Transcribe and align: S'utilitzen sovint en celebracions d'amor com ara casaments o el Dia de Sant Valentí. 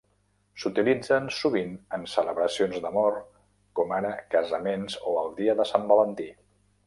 S'utilitzen 0.61 1.27
sovint 1.39 1.75
en 1.97 2.07
celebracions 2.13 2.79
d'amor 2.87 3.19
com 3.81 3.93
ara 3.99 4.15
casaments 4.37 4.99
o 5.13 5.17
el 5.25 5.33
Dia 5.41 5.59
de 5.61 5.69
Sant 5.73 5.89
Valentí. 5.95 6.29